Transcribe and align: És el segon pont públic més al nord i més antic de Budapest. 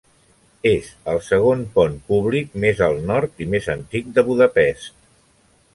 És 0.69 0.87
el 1.13 1.21
segon 1.25 1.61
pont 1.77 1.99
públic 2.07 2.57
més 2.65 2.83
al 2.89 2.99
nord 3.11 3.45
i 3.47 3.49
més 3.55 3.69
antic 3.79 4.13
de 4.19 4.27
Budapest. 4.33 5.07